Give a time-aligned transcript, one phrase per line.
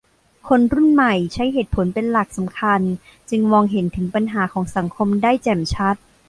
[0.47, 2.81] คนรุ่นใหม่ใช้เหตุผลเป็นหลักสำคัญ
[3.29, 5.95] จึงมองเห็นถึงปัญหาของสังคมได้แจ่มชัด